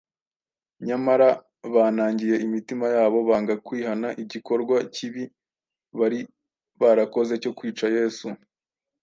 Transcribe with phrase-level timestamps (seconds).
[0.87, 1.27] Nyamara
[1.73, 5.23] banangiye imitima yabo, banga kwihana igikorwa kibi
[5.99, 6.19] bari
[6.81, 8.27] barakoze cyo kwica Yesu.